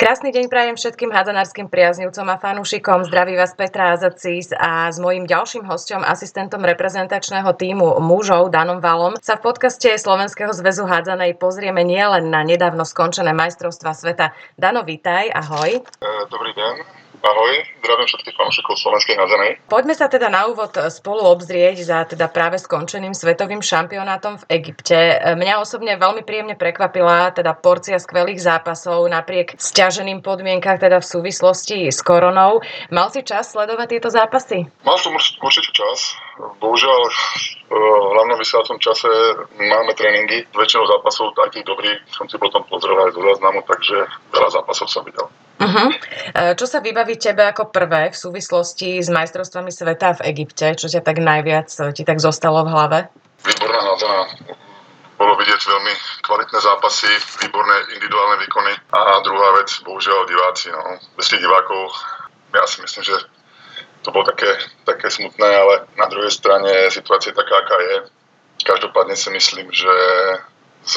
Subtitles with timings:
[0.00, 3.04] Krásny deň prajem všetkým hádzanárskym priaznivcom a fanúšikom.
[3.04, 9.20] Zdraví vás Petra Azacis a s mojím ďalším hostom, asistentom reprezentačného týmu mužov Danom Valom,
[9.20, 14.32] sa v podcaste Slovenského zväzu hádzanej pozrieme nielen na nedávno skončené majstrovstva sveta.
[14.56, 15.84] Dano, vítaj, ahoj.
[15.84, 16.74] E, dobrý deň.
[17.20, 17.52] Ahoj,
[17.84, 19.50] zdravím všetkých fanúšikov slovenskej hádzanej.
[19.68, 24.96] Poďme sa teda na úvod spolu obzrieť za teda práve skončeným svetovým šampionátom v Egypte.
[25.36, 31.92] Mňa osobne veľmi príjemne prekvapila teda porcia skvelých zápasov napriek stiaženým podmienkach teda v súvislosti
[31.92, 32.64] s koronou.
[32.88, 34.64] Mal si čas sledovať tieto zápasy?
[34.80, 36.16] Mal som určite čas.
[36.40, 37.00] Bohužiaľ,
[38.16, 39.12] hlavne v vysielacom čase
[39.60, 40.48] máme tréningy.
[40.56, 44.88] Väčšinou zápasov, aj tých dobrých, som si potom pozrel aj zo záznamu, takže veľa zápasov
[44.88, 45.28] som videl.
[45.60, 45.92] Uh-huh.
[46.56, 50.72] Čo sa vybaví tebe ako prvé v súvislosti s majstrovstvami sveta v Egypte?
[50.72, 52.98] Čo ťa tak najviac ti tak zostalo v hlave?
[53.44, 54.22] Výborná hádzaná.
[55.20, 57.12] Bolo vidieť veľmi kvalitné zápasy,
[57.44, 58.72] výborné individuálne výkony.
[58.88, 60.72] A druhá vec, bohužiaľ diváci.
[60.72, 60.96] No.
[61.20, 61.92] Bez tých divákov
[62.56, 63.16] ja si myslím, že
[64.00, 64.48] to bolo také,
[64.88, 67.96] také smutné, ale na druhej strane situácia je taká, aká je.
[68.64, 69.92] Každopádne si myslím, že
[70.88, 70.96] s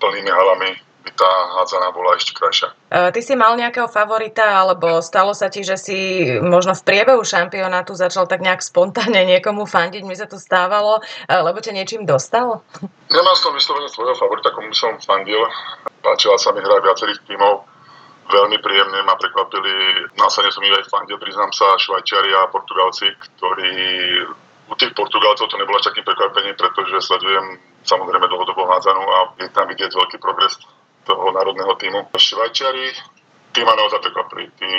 [0.00, 2.74] plnými halami by tá hádzaná bola ešte krajšia.
[2.90, 5.98] E, ty si mal nejakého favorita, alebo stalo sa ti, že si
[6.42, 11.32] možno v priebehu šampionátu začal tak nejak spontánne niekomu fandiť, mi sa to stávalo, e,
[11.32, 12.60] lebo ťa niečím dostal?
[13.08, 15.40] Nemal som vyslovene svojho favorita, komu som fandil.
[16.02, 17.64] Páčila sa mi hra viacerých tímov.
[18.28, 23.72] Veľmi príjemne ma prekvapili, následne som ich aj fandil, priznám sa, Švajčiari a Portugalci, ktorí
[24.68, 27.56] u tých Portugalcov to nebolo až takým prekvapením, pretože sledujem
[27.88, 30.60] samozrejme dlhodobo hádzanú a je tam vidieť veľký progres
[31.08, 32.12] toho národného týmu.
[32.12, 32.92] Švajčiari
[33.52, 34.44] tí ma naozaj prekvapili.
[34.60, 34.72] Tí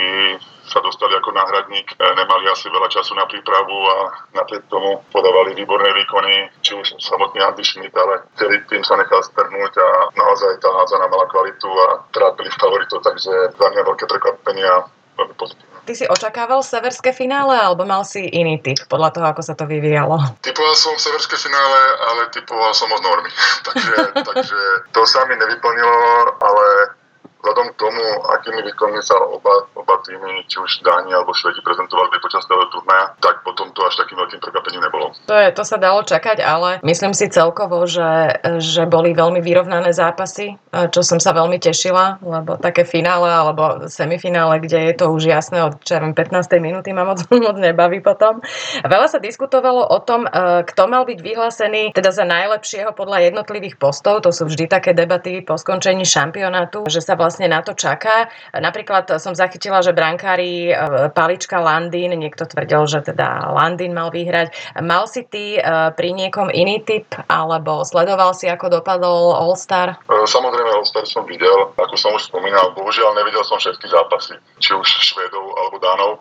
[0.69, 3.97] sa dostali ako náhradník, e, nemali asi veľa času na prípravu a
[4.38, 9.25] napriek tomu podávali výborné výkony, či už samotný Andy Schmidt, ale celý tým sa nechal
[9.25, 14.66] strnúť a naozaj tá hádzana mala kvalitu a trápili favoritov, takže za mňa veľké prekvapenie
[14.69, 14.85] a
[15.17, 15.69] veľmi pozitívne.
[15.90, 19.66] Ty si očakával severské finále alebo mal si iný typ podľa toho, ako sa to
[19.66, 20.22] vyvíjalo?
[20.46, 21.81] Typoval som severské finále,
[22.13, 23.34] ale typoval som od normy.
[23.66, 24.59] takže, takže
[24.94, 25.97] to sa mi nevyplnilo,
[26.46, 26.94] ale
[27.39, 28.03] vzhľadom k tomu,
[28.39, 33.16] akými výkonmi sa oba, oba týmy, či už Dáni alebo Švedi prezentovali počas toho turnaja,
[33.23, 35.16] tak potom to až takým veľkým prekvapením nebolo.
[35.25, 39.95] To, je, to sa dalo čakať, ale myslím si celkovo, že, že boli veľmi vyrovnané
[39.95, 45.31] zápasy, čo som sa veľmi tešila, lebo také finále alebo semifinále, kde je to už
[45.31, 46.13] jasné od čo 15.
[46.59, 48.44] minúty ma moc, moc nebaví potom.
[48.83, 53.79] Veľa sa diskutovalo o tom, e, kto mal byť vyhlásený teda za najlepšieho podľa jednotlivých
[53.79, 54.21] postov.
[54.27, 58.34] To sú vždy také debaty po skončení šampionátu, že sa vlastne vlastne na to čaká.
[58.57, 60.73] Napríklad som zachytila, že brankári e,
[61.13, 64.50] Palička Landín, niekto tvrdil, že teda Landín mal vyhrať.
[64.81, 65.62] Mal si ty e,
[65.94, 70.01] pri niekom iný typ, alebo sledoval si, ako dopadol All-Star?
[70.09, 74.73] E, samozrejme All-Star som videl, ako som už spomínal, bohužiaľ nevidel som všetky zápasy, či
[74.73, 76.12] už Švedov alebo Dánov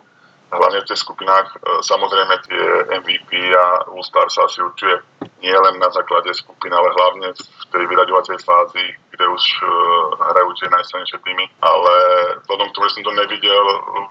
[0.49, 1.57] hlavne v tých skupinách.
[1.85, 2.63] Samozrejme tie
[3.01, 4.99] MVP a All-Star sa asi určuje
[5.39, 9.69] nie len na základe skupiny, ale hlavne v tej vyraďovacej fázi, kde už uh,
[10.19, 11.93] hrajú tie najsilnejšie týmy, ale
[12.43, 13.65] vzhľadom k tomu, že som to nevidel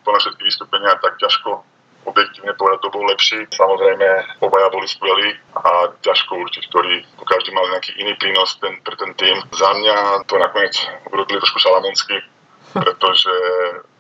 [0.08, 1.60] na všetky vystúpenia, tak ťažko
[2.08, 3.38] objektívne povedať, to bol lepší.
[3.52, 4.08] Samozrejme,
[4.40, 9.12] obaja boli skvelí a ťažko určiť, ktorý každý mal nejaký iný prínos ten, pre ten
[9.20, 9.36] tým.
[9.52, 10.74] Za mňa to nakoniec
[11.12, 12.16] urobili trošku šalamonsky,
[12.84, 13.36] pretože,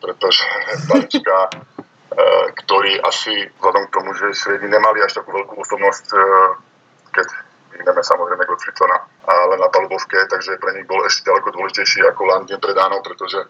[0.00, 0.42] pretože
[0.88, 1.77] Palička e,
[2.58, 6.18] ktorý asi vzhľadom k tomu, že Švedi nemali až takú veľkú osobnosť, e,
[7.14, 7.26] keď
[7.78, 8.98] ideme samozrejme Gottfriedsona,
[9.28, 12.74] ale na palubovke, takže pre nich bol ešte ďaleko dôležitejší ako Landin pred
[13.06, 13.46] pretože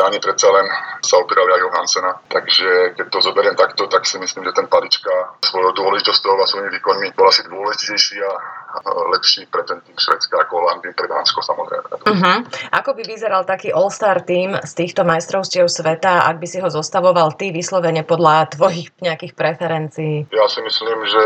[0.00, 0.64] Dáni predsa len
[1.04, 2.12] sa opírali aj Johansena.
[2.24, 6.72] Takže keď to zoberiem takto, tak si myslím, že ten palička svojou dôležitosťou a svojimi
[6.80, 8.32] výkonmi bol asi dôležitejší a
[9.10, 12.06] lepší pre ten tým Švedska ako Landin pre Dánsko samozrejme.
[12.06, 12.38] Uh-huh.
[12.70, 17.34] Ako by vyzeral taký All-Star tým z týchto majstrovstiev sveta, ak by si ho zostavoval
[17.34, 20.30] ty vyslovene podľa tvojich nejakých preferencií?
[20.30, 21.22] Ja si myslím, že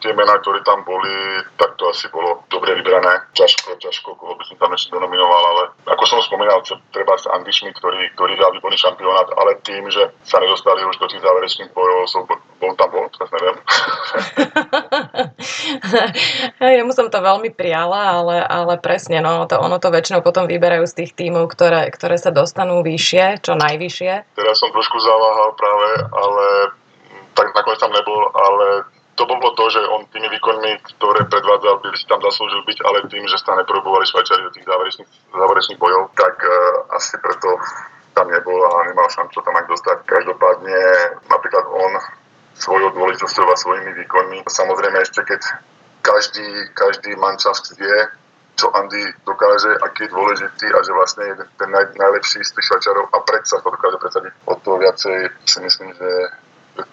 [0.00, 3.28] tie mená, ktoré tam boli, tak to asi bolo dobre vybrané.
[3.36, 6.64] Ťažko, ťažko, koho by som tam ešte denominoval, ale ako som spomínal,
[6.96, 10.96] treba sa Andy Schmidt, ktorý, ktorý hral výborný šampionát, ale tým, že sa nedostali už
[10.96, 12.24] do tých záverečných bojov, som
[12.56, 13.56] bol tam bol, teraz neviem.
[16.80, 20.88] Jemu som to veľmi prijala, ale, ale presne, no, to, ono to väčšinou potom vyberajú
[20.88, 24.12] z tých tímov, ktoré, ktoré sa dostanú vyššie, čo najvyššie.
[24.32, 26.46] Teraz som trošku zaváhal práve, ale
[27.36, 31.88] tak nakoniec tam nebol, ale to bolo to, že on tými výkonmi, ktoré predvádzal, by
[31.96, 36.12] si tam zaslúžil byť, ale tým, že sa neprobovali Švajčari do tých záverečných, záverečných bojov,
[36.12, 36.52] tak uh,
[36.92, 37.56] asi preto
[38.16, 39.96] tam nebol a nemal šancu tam aj dostať.
[40.08, 40.80] Každopádne
[41.28, 41.92] napríklad on
[42.56, 44.48] svojou dôležitosťou a svojimi výkonmi.
[44.48, 45.44] Samozrejme ešte keď
[46.00, 47.98] každý, každý mančaft vie,
[48.56, 52.66] čo Andy dokáže, aký je dôležitý a že vlastne je ten naj, najlepší z tých
[52.72, 54.32] švajčarov a predsa to dokáže presadiť.
[54.48, 56.08] O to viacej si myslím, že
[56.80, 56.84] je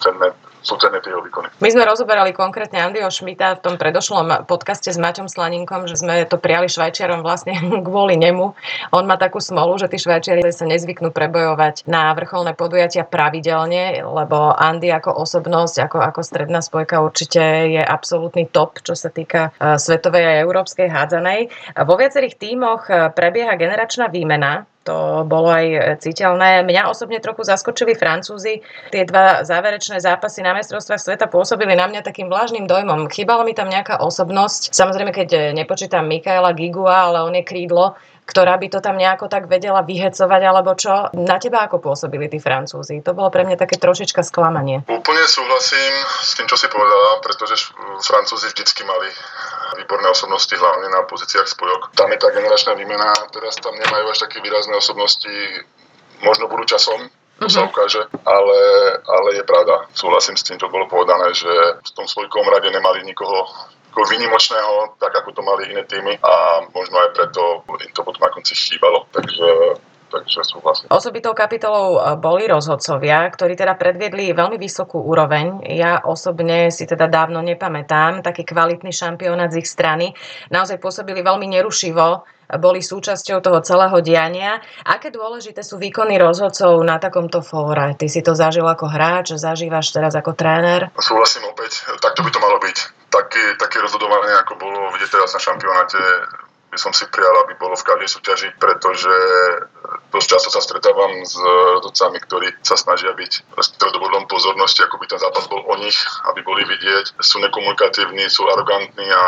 [0.64, 1.52] cenné sú cenné tie výkony.
[1.60, 6.24] My sme rozoberali konkrétne Andyho Šmita v tom predošlom podcaste s Maťom Slaninkom, že sme
[6.24, 7.54] to prijali Švajčiarom vlastne
[7.86, 8.56] kvôli nemu.
[8.96, 14.56] On má takú smolu, že tí Švajčiari sa nezvyknú prebojovať na vrcholné podujatia pravidelne, lebo
[14.56, 19.76] Andy ako osobnosť, ako, ako stredná spojka určite je absolútny top, čo sa týka uh,
[19.76, 21.52] svetovej a európskej hádzanej.
[21.84, 26.62] Vo viacerých tímoch e, prebieha generačná výmena, to bolo aj citeľné.
[26.62, 28.60] Mňa osobne trochu zaskočili Francúzi.
[28.92, 33.10] Tie dva záverečné zápasy na mestrovstvách sveta pôsobili na mňa takým vlážnym dojmom.
[33.10, 34.70] Chýbala mi tam nejaká osobnosť.
[34.70, 39.52] Samozrejme, keď nepočítam Mikaela Gigua, ale on je krídlo, ktorá by to tam nejako tak
[39.52, 41.12] vedela vyhecovať, alebo čo?
[41.12, 43.04] Na teba ako pôsobili tí Francúzi?
[43.04, 44.80] To bolo pre mňa také trošička sklamanie.
[44.88, 47.68] Úplne súhlasím s tým, čo si povedala, pretože
[48.00, 49.12] Francúzi vždycky mali
[49.76, 51.92] výborné osobnosti, hlavne na pozíciách spojok.
[51.92, 55.34] Tam je tá generačná výmena, teraz tam nemajú až také výrazné osobnosti,
[56.24, 58.60] možno budú časom, to sa ukáže, ale,
[59.04, 59.90] ale je pravda.
[59.92, 61.50] Súhlasím s tým, čo bolo povedané, že
[61.82, 63.46] v tom svojkom rade nemali nikoho
[63.94, 68.26] ako výnimočného, tak ako to mali iné týmy a možno aj preto im to potom
[68.26, 69.06] na konci chýbalo.
[69.14, 69.46] Takže
[70.10, 70.86] takže súhlasím.
[70.90, 75.64] Osobitou kapitolou e, boli rozhodcovia, ktorí teda predviedli veľmi vysokú úroveň.
[75.70, 80.12] Ja osobne si teda dávno nepamätám taký kvalitný šampionát z ich strany.
[80.50, 82.26] Naozaj pôsobili veľmi nerušivo
[82.60, 84.60] boli súčasťou toho celého diania.
[84.84, 87.96] Aké dôležité sú výkony rozhodcov na takomto fóre?
[87.96, 90.92] Ty si to zažil ako hráč, zažívaš teraz ako tréner?
[91.00, 92.78] Súhlasím opäť, takto by to malo byť.
[93.08, 95.98] Také, také rozhodovanie, ako bolo vidieť teraz na šampionáte,
[96.74, 99.14] by som si prijal, aby bolo v každej súťaži, pretože
[100.10, 101.38] dosť často sa stretávam s
[101.86, 105.94] rodcami, ktorí sa snažia byť stredobodom pozornosti, ako by ten zápas bol o nich,
[106.34, 107.14] aby boli vidieť.
[107.22, 109.24] Sú nekomunikatívni, sú arogantní a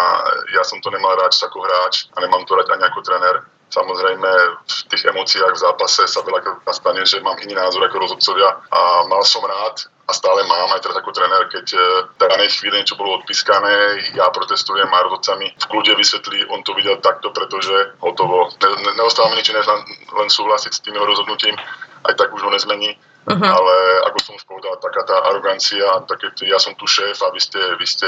[0.59, 3.47] ja som to nemal rád ako hráč a nemám to rád ani ako tréner.
[3.67, 4.31] Samozrejme,
[4.63, 9.05] v tých emóciách v zápase sa veľa stane, že mám iný názor ako rozhodcovia a
[9.11, 11.67] mal som rád, a stále mám aj teraz ako tréner, keď
[12.15, 16.63] v e, danej chvíli niečo bolo odpískané, ja protestujem a rozhodcami v kľude vysvetlí, on
[16.63, 18.47] to videl takto, pretože hotovo.
[18.63, 19.83] Ne, ne, neostáva mi nič než len,
[20.15, 21.59] len súhlasiť s tým jeho rozhodnutím,
[22.07, 22.95] aj tak už ho nezmení.
[23.27, 23.43] Uh-huh.
[23.43, 23.75] Ale
[24.07, 27.59] ako som už povedal, taká tá arogancia, také, ja som tu šéf a vy ste,
[27.75, 28.07] vy ste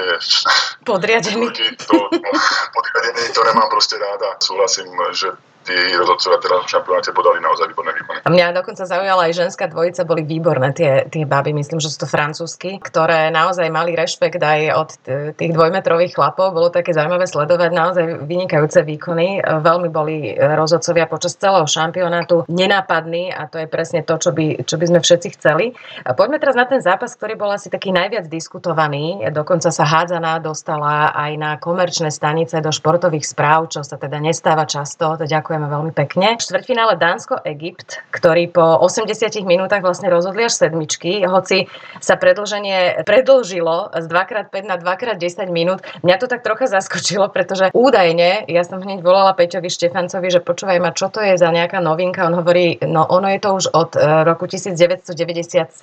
[0.87, 1.51] podriadený.
[1.91, 2.31] To, no,
[2.71, 4.39] podriadený, to nemám proste ráda.
[4.39, 5.35] Súhlasím, že
[5.69, 8.19] tí rozhodcovia teraz v šampionáte podali naozaj výborné výkony.
[8.25, 12.05] A mňa dokonca zaujala aj ženská dvojica, boli výborné tie, tie baby, myslím, že sú
[12.05, 14.89] to francúzsky, ktoré naozaj mali rešpekt aj od
[15.37, 16.57] tých dvojmetrových chlapov.
[16.57, 19.45] Bolo také zaujímavé sledovať naozaj vynikajúce výkony.
[19.45, 24.81] Veľmi boli rozhodcovia počas celého šampionátu nenápadní a to je presne to, čo by, čo
[24.81, 25.77] by sme všetci chceli.
[26.07, 29.29] Poďme teraz na ten zápas, ktorý bol asi taký najviac diskutovaný.
[29.35, 34.65] Dokonca sa hádzaná dostala aj na komerčné stanice do športových správ, čo sa teda nestáva
[34.65, 35.19] často.
[35.19, 36.39] To ďakujem Ďakujeme veľmi pekne.
[36.39, 41.67] Štvrťfinále Dánsko-Egypt, ktorý po 80 minútach vlastne rozhodli až sedmičky, hoci
[41.99, 45.83] sa predlženie predlžilo z 2x5 na 2x10 minút.
[46.07, 50.79] Mňa to tak trocha zaskočilo, pretože údajne, ja som hneď volala Peťovi Štefancovi, že počúvaj
[50.79, 52.31] ma, čo to je za nejaká novinka.
[52.31, 55.75] On hovorí, no ono je to už od e, roku 1997,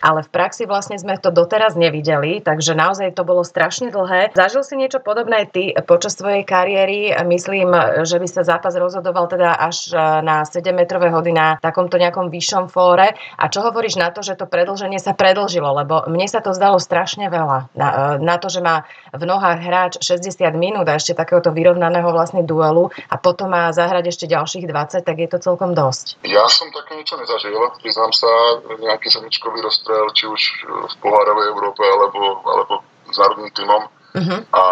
[0.00, 4.32] ale v praxi vlastne sme to doteraz nevideli, takže naozaj to bolo strašne dlhé.
[4.32, 7.12] Zažil si niečo podobné ty počas tvojej kariéry?
[7.28, 7.76] Myslím,
[8.08, 12.30] že by sa zápas rozhodol rozhodoval teda až e, na 7-metrové hody na takomto nejakom
[12.30, 13.18] vyššom fóre.
[13.36, 15.74] A čo hovoríš na to, že to predlženie sa predlžilo?
[15.74, 17.74] Lebo mne sa to zdalo strašne veľa.
[17.74, 22.06] Na, e, na to, že má v nohách hráč 60 minút a ešte takéhoto vyrovnaného
[22.14, 26.22] vlastne duelu a potom má zahrať ešte ďalších 20, tak je to celkom dosť.
[26.22, 27.58] Ja som také niečo nezažil.
[27.82, 28.30] Priznám sa,
[28.78, 32.74] nejaký semičkový rozstrel, či už v pohárovej Európe alebo, alebo
[33.10, 33.82] s národným týmom.
[34.10, 34.42] Uh-huh.
[34.50, 34.62] A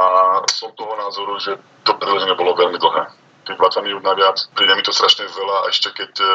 [0.50, 1.54] som toho názoru, že
[1.86, 4.36] to predlženie bolo veľmi dlhé tých 20 minút naviac.
[4.52, 6.28] Príde mi to strašne veľa a ešte keď uh,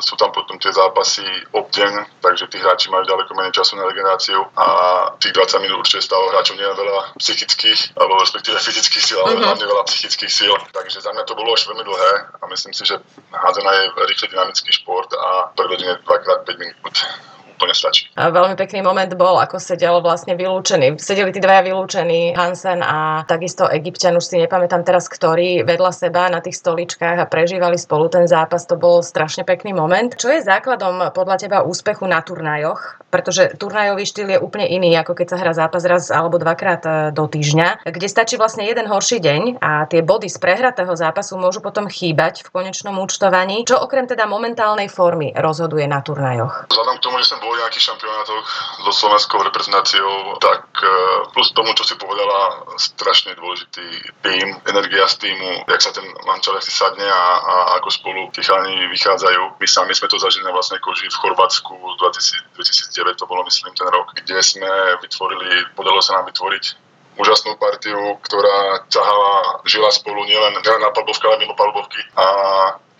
[0.00, 3.84] sú tam potom tie zápasy ob deň, takže tí hráči majú ďaleko menej času na
[3.84, 4.66] regeneráciu a
[5.20, 9.44] tých 20 minút určite stalo hráčom nie veľa psychických, alebo respektíve fyzických síl, ale mm-hmm.
[9.44, 10.54] hlavne veľa psychických síl.
[10.72, 12.96] Takže za mňa to bolo už veľmi dlhé a myslím si, že
[13.30, 16.96] hádzaná je rýchly dynamický šport a prevedenie 2x5 minút
[17.56, 18.12] úplne stačí.
[18.14, 21.00] A veľmi pekný moment bol, ako sedel vlastne vylúčený.
[21.00, 26.28] Sedeli tí dvaja vylúčení, Hansen a takisto Egyptian, už si nepamätám teraz, ktorý vedľa seba
[26.28, 28.68] na tých stoličkách a prežívali spolu ten zápas.
[28.68, 30.12] To bol strašne pekný moment.
[30.14, 33.00] Čo je základom podľa teba úspechu na turnajoch?
[33.08, 36.90] Pretože turnajový štýl je úplne iný, ako keď sa hrá zápas raz alebo dvakrát e,
[37.14, 41.64] do týždňa, kde stačí vlastne jeden horší deň a tie body z prehratého zápasu môžu
[41.64, 43.64] potom chýbať v konečnom účtovaní.
[43.64, 46.68] Čo okrem teda momentálnej formy rozhoduje na turnajoch?
[46.68, 48.46] Vzhľadom k tomu, že som v nejakých šampionátoch
[48.82, 50.88] so slovenskou reprezentáciou, tak e,
[51.30, 53.86] plus tomu, čo si povedala, strašne dôležitý
[54.24, 58.42] tým, energia z týmu, jak sa ten mančel si sadne a, a ako spolu tí
[58.42, 59.60] chalani vychádzajú.
[59.60, 63.72] My sami sme to zažili na vlastnej koži v Chorvátsku 2000, 2009, to bolo myslím
[63.76, 64.68] ten rok, kde sme
[65.04, 66.86] vytvorili, podalo sa nám vytvoriť
[67.16, 72.00] úžasnú partiu, ktorá ťahala, žila spolu nielen na palbovke, ale mimo palbovky.
[72.12, 72.26] A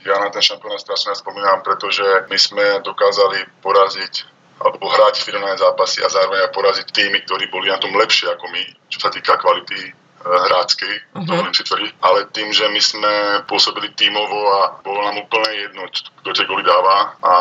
[0.07, 6.01] ja na ten šampionát strašne spomínam, pretože my sme dokázali poraziť alebo hrať finálne zápasy
[6.01, 9.37] a zároveň aj poraziť týmy, ktorí boli na tom lepšie ako my, čo sa týka
[9.37, 9.93] kvality
[10.27, 11.55] hráckej, uh-huh.
[11.55, 11.93] si tvrdiť.
[12.03, 13.15] Ale tým, že my sme
[13.47, 17.33] pôsobili tímovo a bolo nám úplne jedno, kto tie goly dáva a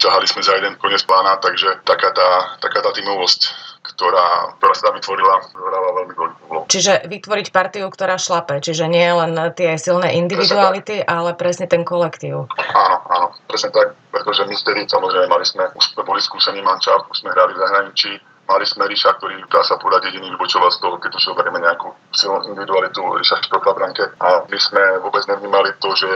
[0.00, 4.90] ťahali sme za jeden koniec plána, takže taká tá, taká tá tímovosť ktorá, ktorá sa
[4.92, 6.64] vytvorila, hrála veľmi dôležitú úlohu.
[6.68, 12.48] Čiže vytvoriť partiu, ktorá šlape, čiže nie len tie silné individuality, ale presne ten kolektív.
[12.72, 17.08] Áno, áno, presne tak, pretože my vtedy samozrejme mali sme, už sme boli skúsení mančaft,
[17.12, 18.10] už sme hrali v zahraničí,
[18.48, 21.88] mali sme Ríša, ktorý dá sa povedať jediný vybočoval z toho, keď už zoberieme nejakú
[22.12, 24.04] silnú individualitu Ríša Štokla branke.
[24.20, 26.10] A my sme vôbec nevnímali to, že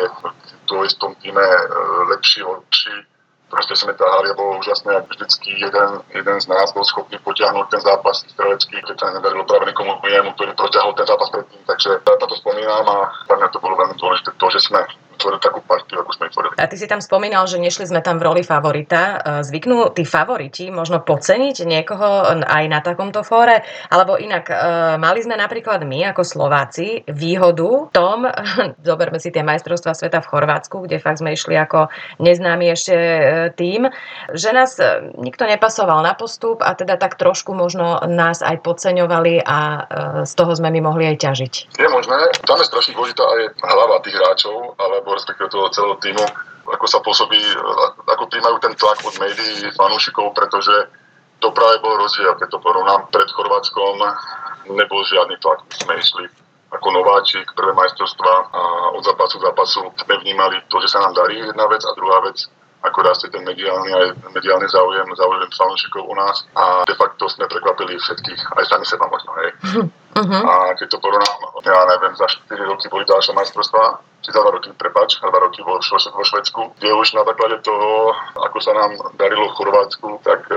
[0.66, 1.62] to je v tom týme e,
[2.12, 2.96] lepší, horší,
[3.46, 7.66] proste sme táhali a bolo úžasné, ak vždycky jeden, jeden z nás bol schopný potiahnuť
[7.70, 11.62] ten zápas strelecký, keď sa nedarilo práve niekomu inému, ktorý protiahol ten zápas predtým.
[11.66, 12.98] Takže ja to spomínam a
[13.30, 14.82] pre mňa to bolo veľmi dôležité, to, že sme
[15.16, 16.54] tvorili takú partiu, ako sme tvorili.
[16.60, 19.00] A ty si tam spomínal, že nešli sme tam v roli favorita.
[19.00, 23.64] E, zvyknú tí favoriti možno podceniť niekoho aj na takomto fóre?
[23.88, 24.54] Alebo inak, e,
[25.00, 28.18] mali sme napríklad my ako Slováci výhodu v tom,
[28.88, 31.88] zoberme si tie majstrovstvá sveta v Chorvátsku, kde fakt sme išli ako
[32.20, 33.20] neznámy ešte e,
[33.56, 33.88] tým,
[34.36, 34.78] že nás
[35.16, 39.58] nikto nepasoval na postup a teda tak trošku možno nás aj podceňovali a
[40.26, 41.54] z toho sme my mohli aj ťažiť.
[41.78, 45.94] Je možné, tam je strašne dôležitá aj hlava tých hráčov, ale alebo respektíve toho celého
[46.02, 46.26] týmu,
[46.66, 47.38] ako sa pôsobí,
[48.10, 50.74] ako príjmajú ten tlak od médií, fanúšikov, pretože
[51.38, 54.02] to práve bol rozdiel, keď to porovnám pred Chorvátskom,
[54.74, 56.26] nebol žiadny tlak, sme išli
[56.74, 58.60] ako nováčik, prvé majstrovstva a
[58.98, 62.18] od zápasu k zápasu sme vnímali to, že sa nám darí jedna vec a druhá
[62.26, 62.42] vec,
[62.82, 67.46] ako rastie ten mediálny, aj mediálny záujem, záujem fanúšikov u nás a de facto sme
[67.46, 69.50] prekvapili všetkých, aj sami seba možno, hej.
[70.16, 70.42] Uh-huh.
[70.48, 74.48] A keď to porovnám, ja neviem, za 4 roky boli ďalšie majstrovstvá, či za 2
[74.48, 78.72] roky, prepač, za 2 roky vo, vo Švedsku, kde už na základe toho, ako sa
[78.72, 80.56] nám darilo v Chorvátsku, tak e,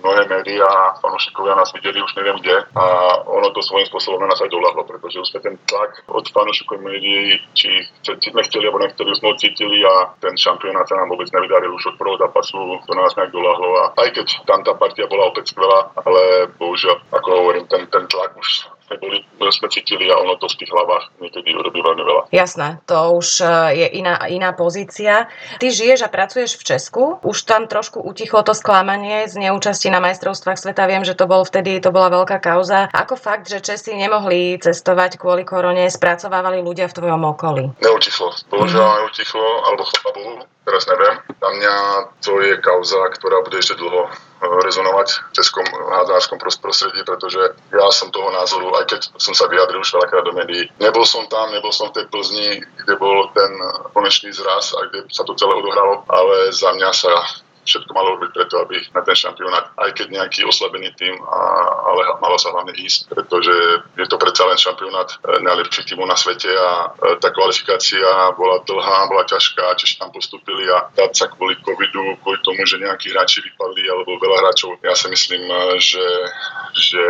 [0.00, 2.64] mnohé médiá fanúšikovia nás videli už neviem kde.
[2.74, 2.84] A
[3.28, 6.80] ono to svojím spôsobom na nás aj doľahlo, pretože už sme ten tlak od fanúšikov
[6.80, 11.28] médií, či sme chceli alebo nechceli, už sme cítili a ten šampionát sa nám vôbec
[11.28, 12.56] nevydaril už od prvého zápasu,
[12.88, 13.68] to nás nejak doľahlo.
[13.78, 18.08] A aj keď tam tá partia bola opäť skvelá, ale bohužiaľ, ako hovorím, ten, ten
[18.10, 19.18] tlak už sme, boli,
[19.50, 22.22] sme cítili a ono to v tých hlavách niekedy urobí veľmi veľa.
[22.30, 23.46] Jasné, to už e,
[23.80, 25.32] je iná, iná pozícia.
[25.56, 30.04] Ty žiješ a pracuješ v Česku, už tam trošku utichlo to sklamanie z neúčasti na
[30.04, 30.84] majstrovstvách sveta.
[30.84, 32.92] Viem, že to bol vtedy, to bola veľká kauza.
[32.92, 37.64] Ako fakt, že Česi nemohli cestovať kvôli korone, spracovávali ľudia v tvojom okolí?
[37.80, 39.00] Neutichlo, bohužiaľ mm-hmm.
[39.08, 40.32] neutichlo, alebo chvála Bohu,
[40.68, 41.14] teraz neviem.
[41.40, 41.74] Za mňa
[42.20, 47.40] to je kauza, ktorá bude ešte dlho rezonovať v českom hádzárskom prostredí, pretože
[47.72, 51.24] ja som toho názoru, aj keď som sa vyjadril už veľakrát do médií, nebol som
[51.30, 53.50] tam, nebol som v tej Plzni, kde bol ten
[53.94, 57.12] konečný zraz a kde sa to celé odohralo, ale za mňa sa
[57.64, 61.40] všetko malo robiť preto, aby na ten šampionát, aj keď nejaký oslabený tým, a,
[61.88, 63.54] ale malo sa hlavne ísť, pretože
[63.96, 68.06] je to predsa len šampionát e, najlepších tímov na svete a e, tá kvalifikácia
[68.36, 72.76] bola dlhá, bola ťažká, Češi tam postupili a dať sa kvôli covidu, kvôli tomu, že
[72.76, 76.06] nejakí hráči vypadli alebo veľa hráčov, ja si myslím, e, že,
[76.76, 77.02] že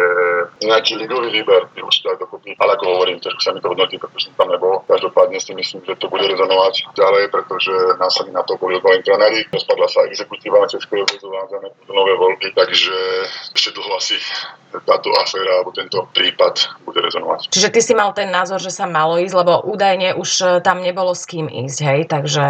[0.62, 2.54] nejaký ligový výber je určite aj dokopy.
[2.62, 4.87] Ale ako hovorím, ťažko sa mi to hodnotí, pretože som tam nebol.
[4.87, 9.49] Každopádne si myslím, že to bude rezonovať ďalej, pretože nás na to boli odvolení tréneri,
[9.50, 12.92] rozpadla sa exekúcia Ivana Českého zväzu vádzané nové voľby, takže
[13.56, 14.20] ešte dlho asi
[14.82, 17.54] táto aféra alebo tento prípad bude rezonovať.
[17.54, 20.82] Čiže ty si mal ten názor, že sa malo ísť, lebo údajne už e, tam
[20.82, 22.44] nebolo s kým ísť, hej, takže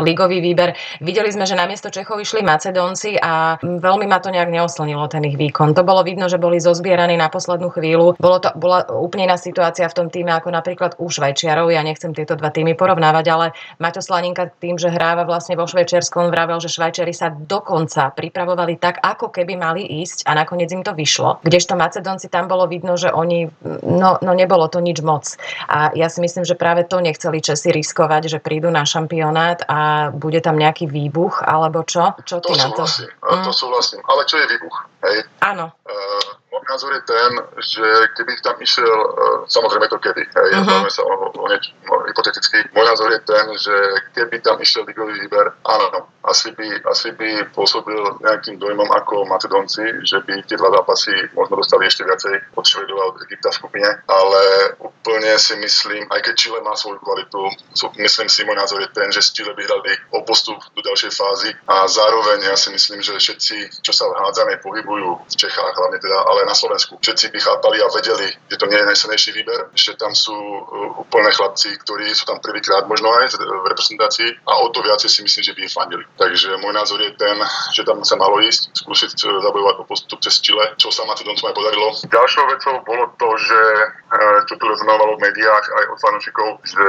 [0.00, 0.72] ligový výber.
[1.04, 5.36] Videli sme, že namiesto Čechov išli Macedónci a veľmi ma to nejak neoslnilo ten ich
[5.36, 5.76] výkon.
[5.76, 8.16] To bolo vidno, že boli zozbieraní na poslednú chvíľu.
[8.16, 11.68] Bolo to, bola úplne iná situácia v tom týme ako napríklad u Švajčiarov.
[11.72, 13.46] Ja nechcem tieto dva týmy porovnávať, ale
[13.82, 19.00] Maťo Slaninka tým, že hráva vlastne vo Švajčiarskom, vravel, že Švajčiari sa dokonca pripravovali tak,
[19.02, 21.40] ako keby mali ísť a nakoniec im to vyšlo.
[21.58, 23.50] Kdežto Macedónci tam bolo vidno, že oni,
[23.82, 25.34] no, no nebolo to nič moc.
[25.66, 30.14] A ja si myslím, že práve to nechceli Česi riskovať, že prídu na šampionát a
[30.14, 32.14] bude tam nejaký výbuch, alebo čo?
[32.22, 32.86] Čo ty to na to?
[32.86, 33.42] Mm.
[33.42, 33.98] To súhlasím.
[34.06, 34.76] Ale čo je výbuch?
[35.02, 35.26] Hej?
[35.42, 35.74] Áno.
[35.82, 40.86] Uh, môj názor je ten, že keby tam išiel, uh, samozrejme to kedy, hej, uh-huh.
[40.86, 43.74] sa o, o, niečo, o, hypoteticky, môj názor je ten, že
[44.14, 49.82] keby tam išiel ligový výber, áno, asi by, asi by pôsobil nejakým dojmom ako Macedonci,
[50.04, 53.58] že by tie dva zápasy možno dostali ešte viacej od Švedov a od Egypta v
[53.58, 54.42] skupine, ale
[54.78, 57.40] úplne si myslím, aj keď Chile má svoju kvalitu,
[57.98, 61.12] myslím si, môj názor je ten, že z Chile by hrali o postup do ďalšej
[61.16, 64.16] fázy a zároveň ja si myslím, že všetci, čo sa v
[64.60, 68.66] pohybujú v Čechách, hlavne teda, ale na Slovensku, všetci by chápali a vedeli, že to
[68.66, 73.08] nie je najsilnejší výber, že tam sú uh, úplne chlapci, ktorí sú tam prvýkrát možno
[73.14, 76.04] aj v reprezentácii a o to viacej si myslím, že by im fandili.
[76.18, 77.38] Takže môj názor je ten,
[77.70, 81.46] že tam sa malo ísť, skúsiť e, zabojovať o postup cez Chile, čo sa Macedoncom
[81.46, 81.94] aj podarilo.
[81.94, 84.18] Ďalšou vecou bolo to, že e,
[84.50, 86.84] čo tu rezonovalo v médiách aj od fanúšikov, že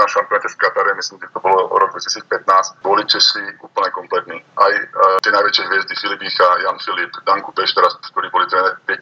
[0.00, 4.40] na šampionáte v Katare, myslím, že to bolo rok 2015, boli Česi úplne kompletní.
[4.56, 4.84] Aj e,
[5.20, 8.96] tie najväčšie hviezdy Filipicha, Jan Filip, Danku Peš, teraz, ktorí boli tréneri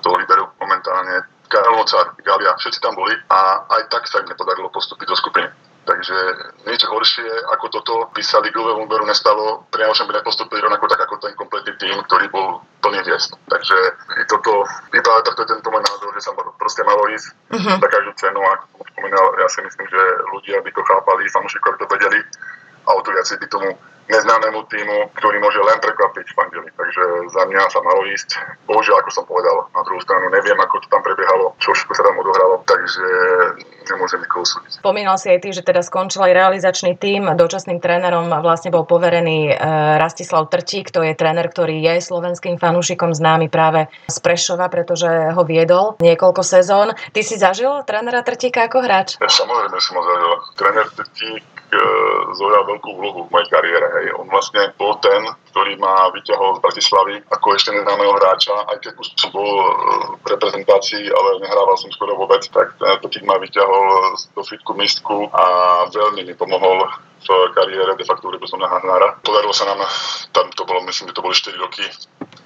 [0.00, 4.70] toho Liberu momentálne, Karel Mocar, Galia, všetci tam boli a aj tak sa im nepodarilo
[4.70, 5.50] postúpiť do skupiny.
[5.80, 6.16] Takže
[6.68, 7.24] niečo horšie
[7.56, 11.72] ako toto by sa ligovému úberu nestalo, priamo by nepostupili rovnako tak ako ten kompletný
[11.80, 13.32] tým, ktorý bol plný hviezd.
[13.48, 13.76] Takže
[14.28, 17.76] toto, iba takto je tento môj názor, že sa proste malo ísť uh-huh.
[17.80, 20.02] za každú cenu, ako som spomínal, ja si myslím, že
[20.36, 22.20] ľudia by to chápali, fanúšikovia by to vedeli
[22.84, 23.68] a o to viacej by tomu
[24.10, 26.38] neznámemu týmu, ktorý môže len prekvapiť v.
[26.74, 28.36] Takže za mňa sa malo ísť.
[28.66, 32.02] Bohužiaľ, ako som povedal, na druhú stranu neviem, ako to tam prebiehalo, čo všetko sa
[32.02, 33.06] tam odohralo, takže
[33.90, 34.78] nemôžem nikoho súdiť.
[34.78, 37.26] Spomínal si aj ty, že teda skončil aj realizačný tým.
[37.34, 39.54] Dočasným trénerom vlastne bol poverený e,
[39.98, 45.42] Rastislav Trtík, to je tréner, ktorý je slovenským fanúšikom známy práve z Prešova, pretože ho
[45.42, 46.94] viedol niekoľko sezón.
[46.94, 49.18] Ty si zažil trénera Trtíka ako hráč?
[49.18, 50.32] Ja samozrejme som ho zažil.
[50.54, 51.82] Tréner Trtík e,
[52.38, 53.86] zohral veľkú úlohu v mojej kariére.
[54.00, 54.16] Hej.
[54.16, 55.20] On vlastne bol ten,
[55.52, 59.68] ktorý ma vyťahol z Bratislavy ako ešte neznámeho hráča, aj keď už som bol e,
[60.24, 65.44] v reprezentácii, ale nehrával som skoro vôbec, tak Trtík ma vyťahol do fitku mistku a
[65.92, 66.88] veľmi mi pomohol
[67.20, 69.20] v kariére de facto urobil som na Hahnára.
[69.20, 69.84] Podarilo sa nám,
[70.32, 71.84] tam to bolo, myslím, že to boli 4 roky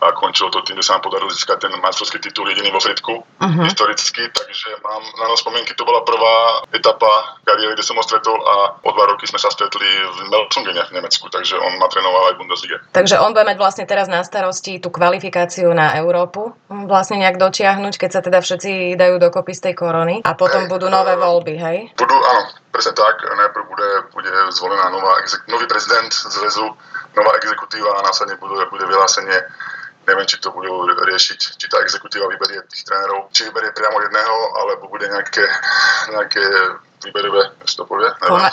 [0.04, 3.25] a končilo to tým, že sa nám podarilo získať ten majstrovský titul jediný vo Fritku,
[3.25, 3.64] uh-huh.
[3.64, 8.37] historicky, takže mám na nás spomienky, to bola prvá etapa kariéry, kde som ho stretol
[8.37, 12.28] a o dva roky sme sa stretli v Melsungene v Nemecku, takže on ma trénoval
[12.28, 12.76] aj v Bundesliga.
[12.92, 17.96] Takže on bude mať vlastne teraz na starosti tú kvalifikáciu na Európu, vlastne nejak dotiahnuť,
[17.96, 21.55] keď sa teda všetci dajú dokopy z tej korony a potom hej, budú nové voľby,
[21.57, 21.78] hej?
[21.96, 23.24] Budú, áno, presne tak.
[23.24, 26.68] Najprv bude, bude zvolená nová, nový prezident zväzu,
[27.16, 29.38] nová exekutíva a následne bude, bude vyhlásenie
[30.06, 34.36] neviem, či to budú riešiť, či tá exekutíva vyberie tých trénerov, či vyberie priamo jedného,
[34.60, 35.44] alebo bude nejaké,
[36.12, 36.44] nejaké
[37.04, 38.08] výberové, to povie?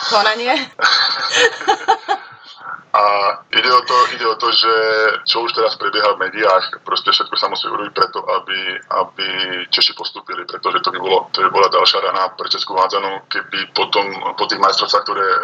[0.10, 0.56] Konanie?
[2.92, 3.04] A
[3.56, 4.74] ide o, to, ide o to, že
[5.24, 8.60] čo už teraz prebieha v médiách, proste všetko sa musí urobiť preto, aby,
[9.00, 9.28] aby
[9.72, 13.72] Češi postupili, pretože to by, bolo, to by bola ďalšia rana pre Českú hádzanú, keby
[13.72, 15.40] potom po tých majstrovstvách, ktoré e,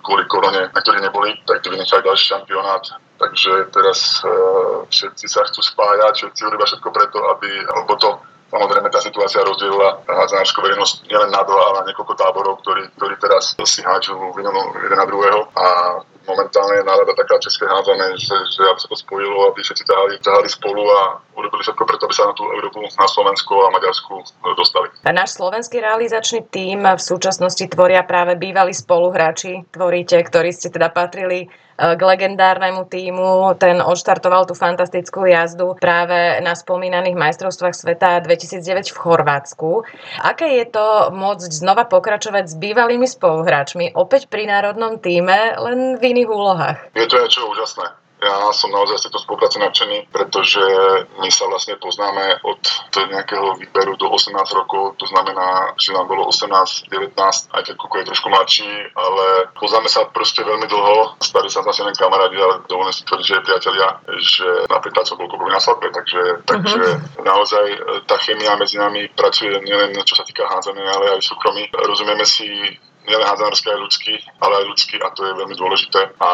[0.00, 2.84] kvôli korone, na ktorých neboli, tak to vynechali ďalší šampionát.
[3.16, 8.94] Takže teraz uh, všetci sa chcú spájať, všetci urobia všetko preto, aby, alebo to Samozrejme,
[8.94, 13.58] tá situácia rozdielila hádzanárskú verejnosť nielen na dva, ale na niekoľko táborov, ktorí, ktorí teraz
[13.58, 14.54] si hádžu vinu
[14.86, 15.50] jeden na druhého.
[15.58, 15.66] A
[16.26, 20.12] momentálne je nálada taká české hádzané, že, že aby sa to spojilo, aby všetci ťahali,
[20.20, 21.02] ťahali spolu a
[21.36, 24.24] urobili všetko preto, aby sa na tú Európu, na Slovensko a Maďarsku e,
[24.56, 24.88] dostali.
[25.04, 30.88] A náš slovenský realizačný tím v súčasnosti tvoria práve bývalí spoluhráči, tvoríte, ktorí ste teda
[30.88, 33.52] patrili k legendárnemu týmu.
[33.60, 39.84] Ten odštartoval tú fantastickú jazdu práve na spomínaných majstrovstvách sveta 2009 v Chorvátsku.
[40.24, 46.02] Aké je to môcť znova pokračovať s bývalými spoluhráčmi opäť pri národnom týme, len v
[46.16, 46.78] iných úlohách?
[46.96, 50.64] Je to niečo úžasné ja som naozaj z tejto spolupráce nadšený, pretože
[51.20, 52.60] my sa vlastne poznáme od
[52.96, 57.12] nejakého výberu do 18 rokov, to znamená, že nám bolo 18, 19,
[57.52, 61.92] aj keď Kuko je trošku mladší, ale poznáme sa proste veľmi dlho, starí sa vlastne
[61.92, 65.92] len kamarádi, ale dovolím si tvrdiť, že je priatelia, že napríklad som bol na svadbe,
[65.92, 67.22] takže, takže uh-huh.
[67.22, 71.66] naozaj e, tá chemia medzi nami pracuje nielen čo sa týka hádzania, ale aj súkromí.
[71.74, 72.46] Rozumieme si
[73.06, 76.00] nielen hádzanárske, aj ľudský, ale aj ľudský a to je veľmi dôležité.
[76.20, 76.30] A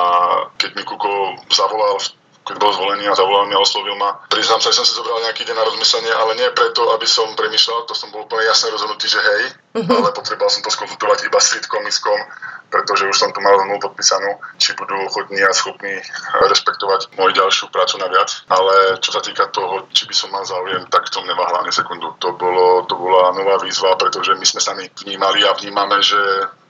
[0.58, 2.00] keď mi Kuko zavolal
[2.42, 4.18] keď bol zvolený a zavolal mňa, oslovil ma.
[4.26, 7.30] Priznám sa, že som si zobral nejaký deň na rozmyslenie, ale nie preto, aby som
[7.38, 9.42] premyšľal, to som bol úplne jasne rozhodnutý, že hej,
[9.78, 9.94] uh-huh.
[10.02, 12.18] ale potreboval som to skonzultovať iba s Fitkom, Miskom,
[12.66, 16.02] pretože už som tu mal zmluvu podpísanú, či budú ochotní a schopní
[16.50, 18.42] rešpektovať moju ďalšiu prácu na viac.
[18.50, 22.16] Ale čo sa týka toho, či by som mal záujem, tak som neváhla ani sekundu.
[22.18, 26.18] To, bolo, to bola nová výzva, pretože my sme sami vnímali a vnímame, že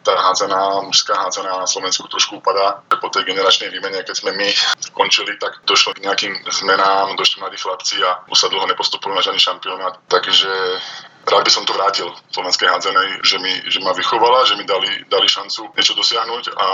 [0.03, 2.83] tá hádzaná, mužská hádzaná na Slovensku trošku upadá.
[2.91, 7.59] Po tej generačnej výmene, keď sme my skončili, tak došlo k nejakým zmenám, došli mladí
[7.59, 9.95] chlapci a už sa dlho nepostupovali na žiadny šampionát.
[10.07, 10.51] Takže
[11.27, 14.91] rád by som to vrátil slovenskej hádzanej, že, mi, že ma vychovala, že mi dali,
[15.07, 16.67] dali šancu niečo dosiahnuť a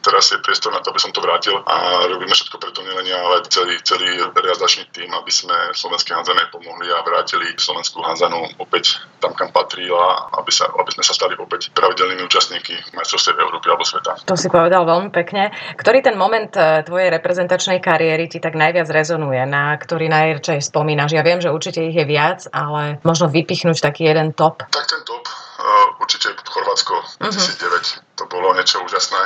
[0.00, 3.20] teraz je priestor na to, aby som to vrátil a robíme všetko preto nielen ja,
[3.20, 9.04] ale celý, celý realizačný tým, aby sme slovenskej hádzanej pomohli a vrátili slovenskú hádzanú opäť
[9.20, 13.84] tam, kam patrila, aby, sa, aby sme sa stali opäť pravidelnými účastníky majstrovstiev Európy alebo
[13.84, 14.24] sveta.
[14.24, 15.52] To si povedal veľmi pekne.
[15.76, 21.12] Ktorý ten moment e, tvojej reprezentačnej kariéry ti tak najviac rezonuje, na ktorý najradšej spomínaš?
[21.12, 24.62] Ja viem, že určite ich je viac, ale možno vypichnúť taký jeden top.
[24.70, 27.26] Tak ten top, uh, určite Chorvátsko 2009.
[27.26, 28.00] Uh-huh.
[28.16, 29.20] To bolo niečo úžasné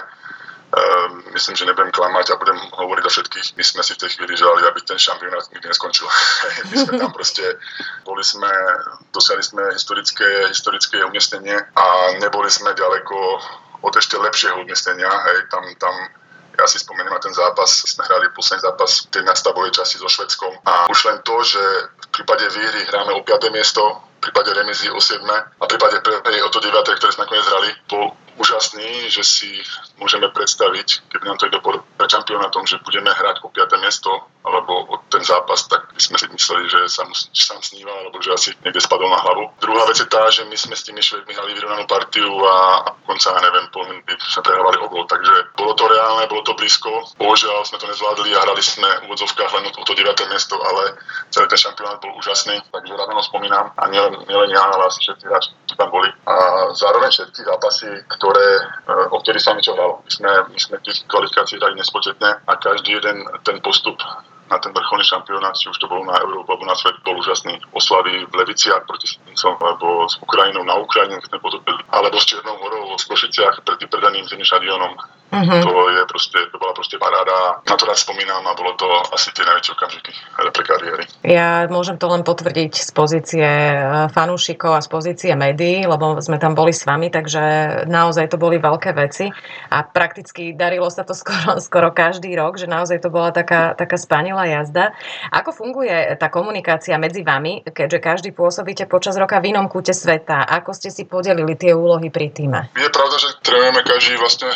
[0.74, 3.46] Ehm, myslím, že nebudem klamať a budem hovoriť o všetkých.
[3.55, 6.09] My sme si v tej chvíli želali, aby ten šampionát nikdy neskončil.
[6.70, 7.46] My sme tam proste,
[8.03, 8.50] boli sme,
[9.14, 11.85] dosiahli sme historické, historické umiestnenie a
[12.18, 13.16] neboli sme ďaleko
[13.87, 15.07] od ešte lepšieho umiestnenia.
[15.07, 15.94] Hej, tam, tam
[16.59, 20.59] ja si spomeniem na ten zápas, sme hrali posledný zápas tej nadstavovej časti so Švedskom
[20.66, 21.62] a už len to, že
[22.03, 23.50] v prípade výhry hráme o 5.
[23.55, 25.20] miesto, v prípade remízy o 7.
[25.20, 26.72] a prípade prehry o to 9.
[26.72, 29.51] ktoré sme nakoniec hrali, bol úžasný, že si
[29.99, 33.85] môžeme predstaviť, keby nám to ide pre šampionátom, že budeme hrať o 5.
[33.85, 34.11] miesto
[34.44, 38.37] alebo o ten zápas, tak by sme si mysleli, že sa sám sníva, alebo že
[38.37, 39.49] asi niekde spadol na hlavu.
[39.57, 43.40] Druhá vec je tá, že my sme s tými Švedmi hrali vyrovnanú partiu a, konca,
[43.40, 46.92] neviem, pol minúty sme prehrávali o takže bolo to reálne, bolo to blízko.
[47.16, 50.12] Bohužiaľ sme to nezvládli a hrali sme v úvodzovkách len o to 9.
[50.29, 50.92] miesto, ale
[51.33, 55.25] celý ten šampionát bol úžasný, takže rád spomínam a nielen, nielen ja, ale asi všetci
[55.25, 56.12] hráči, tam boli.
[56.29, 56.35] A
[56.77, 57.88] zároveň všetky zápasy,
[58.32, 60.00] eh, o ktorých sa niečo hralo.
[60.06, 64.00] My sme, my sme tých kvalifikácií dali nespočetne a každý jeden ten postup
[64.50, 67.56] na ten vrcholný šampionát, či už to bolo na Európu alebo na svet, bol úžasný.
[67.72, 72.60] Oslavy v Leviciach proti Slovencom, alebo s Ukrajinou na Ukrajine, sme potopili, alebo s Čiernou
[72.60, 74.92] horou v Košiciach pred tým tým štadionom.
[75.35, 75.62] Uh-huh.
[75.66, 77.59] To, je proste, to bola proste paráda.
[77.66, 80.12] Na to rád spomínam a bolo to asi tie najväčšie okamžiky
[80.55, 81.05] pre kariéry.
[81.27, 86.38] Ja môžem to len potvrdiť z pozície e, fanúšikov a z pozície médií, lebo sme
[86.38, 87.42] tam boli s vami, takže
[87.90, 89.27] naozaj to boli veľké veci
[89.75, 93.99] a prakticky darilo sa to skoro, skoro každý rok, že naozaj to bola taká, taká
[93.99, 94.94] spanilá jazda.
[95.35, 100.47] Ako funguje tá komunikácia medzi vami, keďže každý pôsobíte počas roka v inom kúte sveta?
[100.47, 102.70] Ako ste si podelili tie úlohy pri týme?
[102.79, 104.51] Je pravda, že trénujeme každý vlastne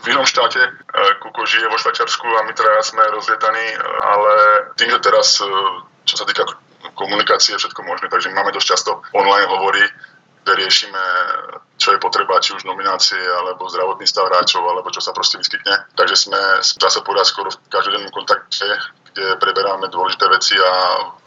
[0.00, 0.60] v inom štáte.
[0.60, 0.70] E,
[1.20, 4.32] Kuko žije vo Švajčiarsku a my traja sme rozlietaní, e, ale
[4.80, 5.46] tým, že teraz, e,
[6.08, 6.48] čo sa týka
[6.96, 9.84] komunikácie, všetko možné, takže máme dosť často online hovory,
[10.40, 11.04] kde riešime,
[11.76, 15.84] čo je potreba, či už nominácie, alebo zdravotný stav hráčov, alebo čo sa proste vyskytne.
[15.92, 16.40] Takže sme,
[16.80, 18.64] dá sa povedať, skoro v každodennom kontakte,
[19.12, 20.72] kde preberáme dôležité veci a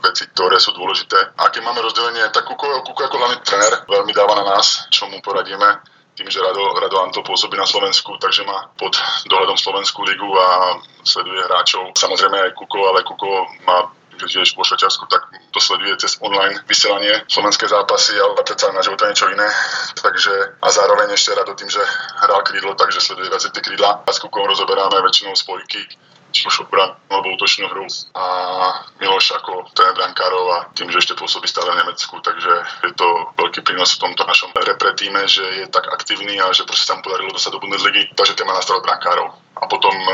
[0.02, 1.38] veci, ktoré sú dôležité.
[1.38, 5.06] A keď máme rozdelenie, tak Kuko, Kuko ako hlavný tréner veľmi dáva na nás, čo
[5.06, 8.94] mu poradíme tým, že Rado, Rado Anto pôsobí na Slovensku, takže má pod
[9.26, 11.98] dohľadom Slovenskú ligu a sleduje hráčov.
[11.98, 16.62] Samozrejme aj Kuko, ale Kuko má že žiješ vo Švečarsku, tak to sleduje cez online
[16.70, 19.50] vysielanie slovenské zápasy, ale predsa na živote niečo iné.
[19.98, 21.82] Takže, a zároveň ešte rado tým, že
[22.22, 24.06] hral krídlo, takže sleduje viac tie krídla.
[24.06, 25.82] A s Kukom rozoberáme väčšinou spojky,
[26.42, 27.86] už obranu alebo útočnú hru
[28.18, 28.26] a
[28.98, 32.54] Miloš ako ten brankárov a tým, že ešte pôsobí stále v Nemecku, takže
[32.90, 36.66] je to veľký prínos v tomto našom repre týme, že je tak aktívny a že
[36.66, 39.30] proste sa mu podarilo dostať do Bundesligy, takže téma nastaviť brankárov.
[39.54, 40.14] A potom e,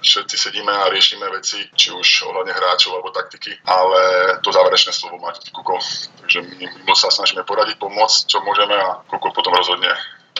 [0.00, 4.00] všetci sedíme a riešime veci, či už ohľadne hráčov alebo taktiky, ale
[4.40, 5.76] to záverečné slovo máte Kuko.
[6.24, 9.92] Takže my, my sa snažíme poradiť, pomôcť, čo môžeme a Kuko potom rozhodne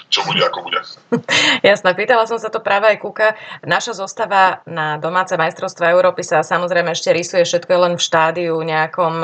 [0.09, 0.81] čo bude, ako bude.
[1.69, 3.37] Jasné, pýtala som sa to práve aj Kuka.
[3.65, 8.57] Naša zostava na domáce majstrovstvo Európy sa samozrejme ešte rysuje, všetko je len v štádiu
[8.57, 9.15] nejakom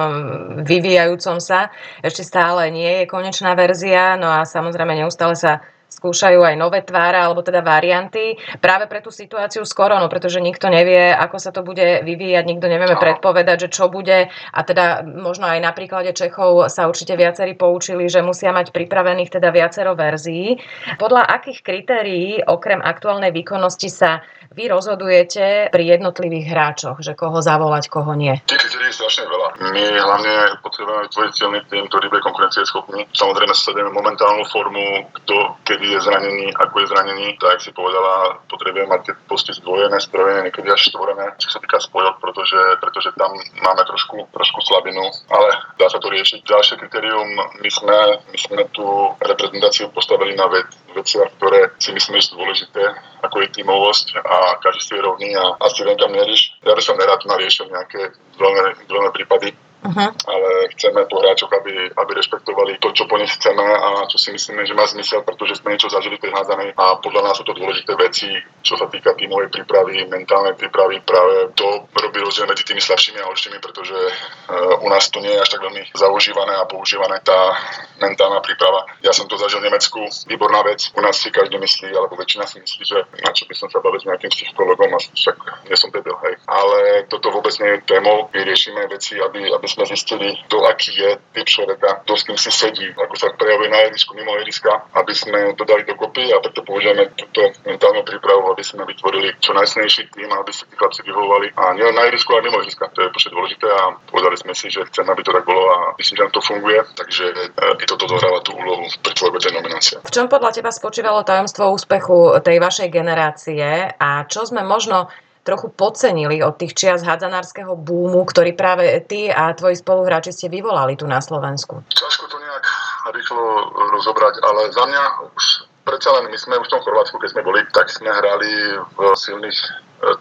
[0.62, 1.72] vyvíjajúcom sa.
[2.04, 7.22] Ešte stále nie je konečná verzia, no a samozrejme neustále sa skúšajú aj nové tváre
[7.22, 11.62] alebo teda varianty práve pre tú situáciu s koronou, pretože nikto nevie, ako sa to
[11.62, 16.66] bude vyvíjať, nikto nevieme predpovedať, že čo bude a teda možno aj na príklade Čechov
[16.66, 20.58] sa určite viacerí poučili, že musia mať pripravených teda viacero verzií.
[20.98, 27.90] Podľa akých kritérií okrem aktuálnej výkonnosti sa vy rozhodujete pri jednotlivých hráčoch, že koho zavolať,
[27.90, 28.38] koho nie?
[28.46, 29.48] Tých kritérií je strašne veľa.
[29.74, 33.10] My hlavne potrebujeme vytvoriť silný tým, ktorý bude konkurencieschopný.
[33.10, 37.26] Samozrejme sledujeme momentálnu formu, kto kedy je zranený, ako je zranený.
[37.36, 41.80] Tak si povedala, potrebujeme mať tie posty zdvojené, sprojené, niekedy až štvorené, čo sa týka
[41.80, 46.46] spojok, pretože, pretože tam máme trošku, trošku slabinu, ale dá sa to riešiť.
[46.46, 47.28] Ďalšie kritérium,
[47.60, 47.98] my sme,
[48.30, 48.86] my sme tú
[49.20, 52.82] reprezentáciu postavili na ved, veciach, ktoré si myslíme, že sú dôležité,
[53.26, 56.54] ako je tímovosť a každý si je rovný a asi len tam nerieš.
[56.62, 60.10] Ja by som nerád nariešil nejaké zelené prípady, uh-huh.
[60.26, 64.32] ale chceme po hráčoch, aby, aby rešpektovali to, čo po nich chceme a čo si
[64.32, 67.52] myslíme, že má zmysel, pretože sme niečo zažili tej hádzanej a podľa nás sú to
[67.52, 68.32] dôležité veci,
[68.64, 73.28] čo sa týka tímovej prípravy, mentálnej prípravy, práve to robí rozdiel medzi tými slabšími a
[73.28, 77.60] horšími, pretože uh, u nás to nie je až tak veľmi zaužívané a používané tá
[78.00, 78.88] mentálna príprava.
[79.04, 80.88] Ja som to zažil v Nemecku, výborná vec.
[80.96, 83.84] U nás si každý myslí, alebo väčšina si myslí, že na čo by som sa
[83.84, 85.36] bavil s nejakým psychologom a však
[85.68, 86.40] nie som debil, hej.
[86.48, 88.32] Ale toto vôbec nie je témou.
[88.32, 92.40] My riešime veci, aby, aby sme zistili, to, aký je typ človeka, to s kým
[92.40, 96.40] si sedí, ako sa prejavuje na ihrisku, mimo ihriska, aby sme to dali dokopy a
[96.40, 101.02] preto použijeme túto mentálnu prípravu, aby sme vytvorili čo najsnejší tým, aby si tí chlapci
[101.02, 102.86] vyhovovali a nielen na ihrisku, ale mimo ihriska.
[102.94, 105.78] To je počet dôležité a povedali sme si, že chceme, aby to tak bolo a
[105.98, 109.58] myslím, že nám to funguje, takže e, i toto zohráva tú úlohu pri tvorbe tej
[109.58, 109.98] nominácie.
[110.06, 115.10] V čom podľa teba spočívalo tajomstvo úspechu tej vašej generácie a čo sme možno
[115.44, 120.96] trochu podcenili od tých čias hadzanárskeho búmu, ktorý práve ty a tvoji spoluhráči ste vyvolali
[120.96, 121.84] tu na Slovensku?
[121.92, 122.64] Ťažko to nejak
[123.12, 123.44] rýchlo
[123.92, 125.02] rozobrať, ale za mňa
[125.36, 125.44] už
[125.84, 128.98] predsa len my sme už v tom Chorvátsku, keď sme boli, tak sme hrali v
[129.14, 129.68] silných e,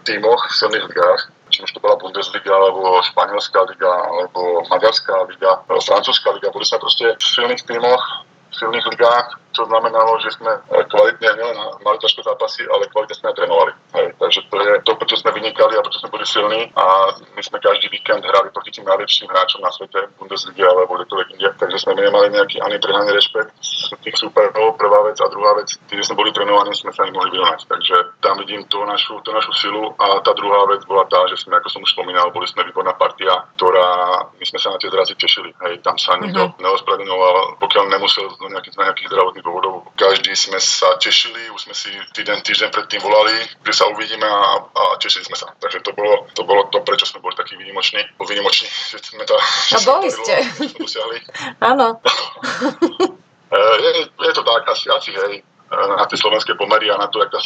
[0.04, 1.22] tímoch, v silných ligách
[1.54, 6.50] či už to bola Bundesliga, alebo Španielská liga, alebo Maďarská liga, e, Francúzska liga.
[6.50, 8.02] Boli sme proste v silných tímoch,
[8.50, 13.30] v silných ligách čo znamenalo, že sme kvalitne nielen mali ťažké zápasy, ale kvalitne sme
[13.30, 13.72] aj trénovali.
[13.94, 14.06] Hej.
[14.18, 17.58] Takže to je to, prečo sme vynikali a prečo sme boli silní a my sme
[17.62, 21.48] každý víkend hrali proti tým najlepším hráčom na svete, Bundesliga alebo kdekoľvek inde.
[21.54, 25.70] Takže sme nemali nejaký ani prehnaný rešpekt z tých superov, prvá vec a druhá vec,
[25.86, 27.70] tým, že sme boli trénovaní, sme sa nemohli vyrovnať.
[27.70, 31.38] Takže tam vidím tú našu, tú našu silu a tá druhá vec bola tá, že
[31.38, 34.90] sme, ako som už spomínal, boli sme výborná partia, ktorá my sme sa na tie
[34.90, 35.54] zrazy tešili.
[35.62, 36.62] Hej, tam sa nikto mm-hmm.
[36.64, 39.84] neospravedlňoval, pokiaľ nemusel z nejakých, nejakých zdravotných dôvodov.
[39.94, 44.64] Každý sme sa tešili, už sme si týden, týždeň predtým volali, že sa uvidíme a,
[44.64, 45.52] a tešili sme sa.
[45.60, 48.00] Takže to bolo, to bolo to, prečo sme boli takí výnimoční.
[48.16, 49.36] Výnimoční, že sme to...
[49.36, 50.34] A boli ste.
[51.70, 52.00] Áno.
[53.54, 57.06] E, je, je to tak, asi, asi hej, e, na tie slovenské pomery a na
[57.06, 57.38] to, aká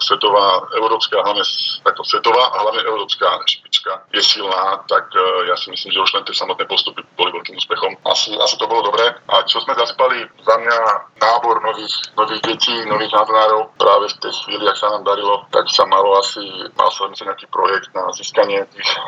[0.00, 1.44] svetová, európska, hlavne
[1.82, 6.12] takto svetová a hlavne európska špička je silná, tak uh, ja si myslím, že už
[6.18, 7.92] len tie samotné postupy boli veľkým úspechom.
[8.08, 9.14] Asi, asi to bolo dobré.
[9.30, 10.78] A čo sme zaspali, za mňa
[11.20, 15.66] nábor nových, nových detí, nových náznárov práve v tej chvíli, ak sa nám darilo, tak
[15.70, 16.42] sa malo asi,
[17.14, 18.98] myslím, nejaký projekt na získanie tých e,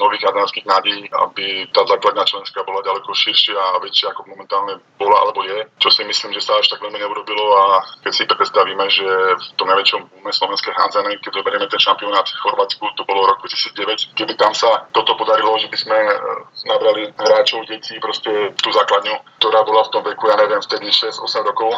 [0.00, 5.28] nových náznárských nádejí, aby tá základná členská bola ďaleko širšia a väčšia ako momentálne bola
[5.28, 7.64] alebo je, čo si myslím, že sa až tak veľmi neurobilo a
[8.02, 9.06] keď si predstavíme, že
[9.36, 13.44] v tom najväčšom boome slovenské hádzané, keď zoberieme ten šampionát v Chorvátsku, to bolo rok
[13.44, 16.16] 2009, keby tam sa toto podarilo, že by sme e,
[16.64, 21.44] nabrali hráčov, detí, proste tú základňu, ktorá bola v tom veku, ja neviem, vtedy 6-8
[21.44, 21.76] rokov,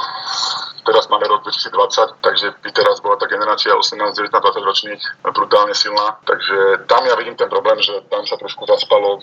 [0.87, 5.03] teraz máme rok 2020, takže by teraz bola tá generácia 18, 19, 20 ročných
[5.35, 9.19] brutálne silná, takže tam ja vidím ten problém, že tam sa trošku zaspalo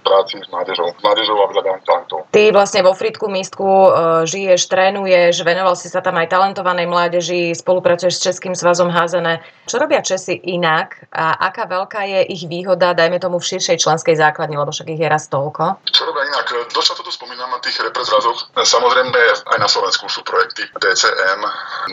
[0.00, 2.18] práci s mládežou, s mládežou a vzhľadám talentov.
[2.32, 7.54] Ty vlastne vo Fritku Místku uh, žiješ, trénuješ, venoval si sa tam aj talentovanej mládeži,
[7.54, 9.44] spolupracuješ s Českým svezom házené.
[9.68, 14.16] Čo robia Česi inak a aká veľká je ich výhoda, dajme tomu v širšej členskej
[14.18, 15.84] základni, lebo však ich je raz toľko?
[15.86, 16.46] Čo robia inak?
[16.74, 18.50] Dosť sa toto spomínam na tých reprezrazoch.
[18.56, 19.20] Samozrejme
[19.54, 21.40] aj na Slovensku sú projekty DCM,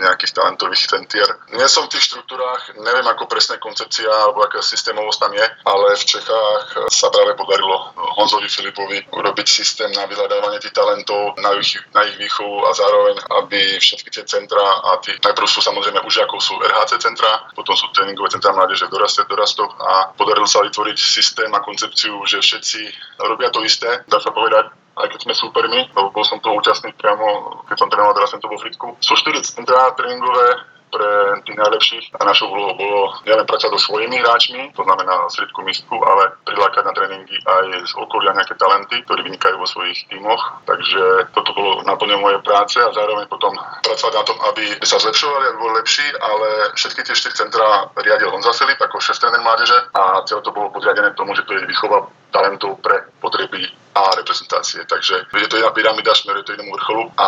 [0.01, 1.29] nejakých talentových centier.
[1.53, 5.87] Nie som v tých štruktúrách, neviem ako presne koncepcia alebo aká systémovosť tam je, ale
[5.97, 11.73] v Čechách sa práve podarilo Honzovi Filipovi urobiť systém na vyhľadávanie tých talentov, na ich,
[11.97, 16.29] na ich výchovu a zároveň, aby všetky tie centra a tí, najprv sú samozrejme už
[16.29, 20.61] ako sú RHC centra, potom sú tréningové centra mládeže v doraste, dorastoch a podarilo sa
[20.61, 22.81] vytvoriť systém a koncepciu, že všetci
[23.25, 26.93] robia to isté, dá sa povedať, aj keď sme supermi, lebo bol som toho účastný
[26.97, 28.87] priamo, keď som trénoval teraz vo Fritku.
[28.97, 34.17] Sú štyri centra tréningové, pre tých najlepších a našou úlohou bolo nielen pracovať so svojimi
[34.23, 39.27] hráčmi, to znamená sredku mistku, ale prilákať na tréningy aj z okolia nejaké talenty, ktorí
[39.27, 40.63] vynikajú vo svojich tímoch.
[40.63, 43.51] Takže toto bolo naplne mojej práce a zároveň potom
[43.83, 48.31] pracovať na tom, aby sa zlepšovali, aby boli lepší, ale všetky tie štyri centra riadil
[48.31, 51.67] Honza Filip ako šéf tréner mládeže a celé to bolo podriadené tomu, že to je
[51.67, 54.83] výchova talentov pre potreby a reprezentácie.
[54.85, 57.27] Takže je to jedna pyramida, smeruje to jednému vrcholu a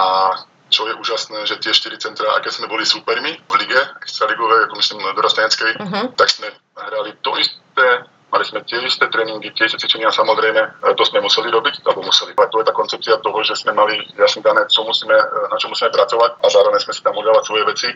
[0.70, 4.76] čo je úžasné, že tie 4 centra, aké sme boli supermi v lige, extraligovej, ako
[4.78, 6.06] myslím dorasteneckej, uh-huh.
[6.16, 7.88] tak sme hrali to isté,
[8.30, 12.06] mali sme tie isté tréningy, tie isté cvičenia, samozrejme, e, to sme museli robiť, alebo
[12.06, 12.38] museli.
[12.38, 15.58] A to je tá koncepcia toho, že sme mali jasne dané, čo musíme, e, na
[15.58, 17.90] čo musíme pracovať a zároveň sme si tam udávať svoje veci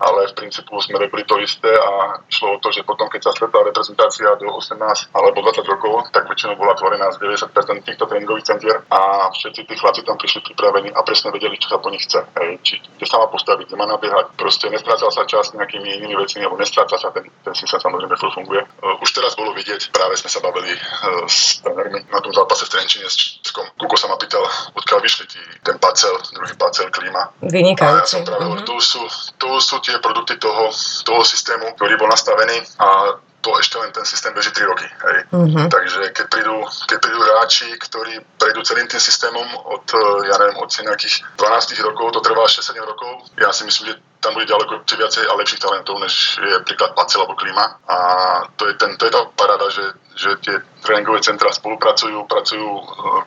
[0.00, 3.32] ale v princípu sme robili to isté a išlo o to, že potom, keď sa
[3.36, 4.80] stretla reprezentácia do 18
[5.12, 9.74] alebo 20 rokov, tak väčšinou bola tvorená z 90% týchto tréningových centier a všetci tí
[9.76, 12.24] chlapci tam prišli pripravení a presne vedeli, čo sa po nich chce.
[12.40, 14.36] Hej, či kde sa má postaviť, kde má nabiehať.
[14.40, 18.32] Proste nestrácal sa čas nejakými inými vecmi, alebo nestráca sa ten, ten systém samozrejme furt
[18.32, 18.64] funguje.
[18.80, 22.64] Uh, už teraz bolo vidieť, práve sme sa bavili uh, s trénermi na tom zápase
[22.64, 23.68] v Trenčine s Českom.
[23.76, 27.32] Kuko sa ma pýtal, odkiaľ vyšli tí, ten pacel, druhý pacel, klíma.
[27.44, 27.96] Vynikajúci.
[27.96, 28.64] A ja som práve, mm-hmm.
[28.64, 29.02] to už sú
[29.40, 30.70] to sú tie produkty toho,
[31.02, 34.84] toho systému, ktorý bol nastavený a to ešte len ten systém beží 3 roky.
[34.84, 35.18] Hej.
[35.32, 35.66] Uh-huh.
[35.72, 36.59] Takže keď prídu
[37.50, 39.42] hráči, ktorí prejdú celým tým systémom
[39.74, 39.82] od,
[40.22, 44.36] ja neviem, od nejakých 12 rokov, to trvá 6-7 rokov, ja si myslím, že tam
[44.36, 47.80] bude ďaleko viacej a lepších talentov, než je príklad Pacel alebo Klima.
[47.88, 47.96] A
[48.54, 52.82] to je, ten, to je tá parada, že, že tie tréningové centra spolupracujú, pracujú e,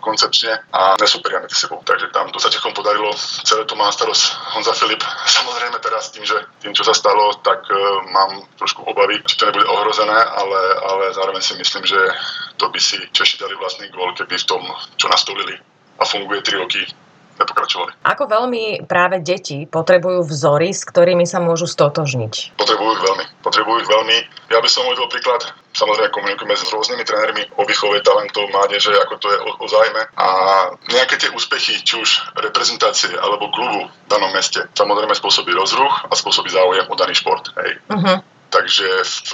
[0.05, 1.81] koncepčne a nesúperia medzi sebou.
[1.81, 3.09] Takže tam to sa Čechom podarilo.
[3.17, 5.01] Celé to má starost Honza Filip.
[5.41, 7.77] Samozrejme teraz tým, že tým, čo sa stalo, tak uh,
[8.13, 11.97] mám trošku obavy, či to nebude ohrozené, ale, ale zároveň si myslím, že
[12.57, 14.63] to by si Češi dali vlastný gól, keby v tom,
[14.97, 15.55] čo nastolili
[15.99, 16.81] a funguje 3 roky,
[17.39, 17.91] nepokračovali.
[18.05, 22.57] Ako veľmi práve deti potrebujú vzory, s ktorými sa môžu stotožniť?
[22.57, 23.25] Potrebujú ich veľmi.
[23.41, 24.17] Potrebujú ich veľmi.
[24.53, 25.41] Ja by som uvedol príklad,
[25.73, 30.01] samozrejme komunikujeme s rôznymi trénermi o výchove talentov mládeže, ako to je o, o zájme.
[30.13, 30.27] A
[30.93, 36.13] nejaké tie úspechy, či už reprezentácie alebo klubu v danom meste, samozrejme spôsobí rozruch a
[36.13, 37.49] spôsobí záujem o daný šport.
[37.57, 37.81] Hej.
[37.89, 38.21] Uh-huh.
[38.53, 39.31] Takže v,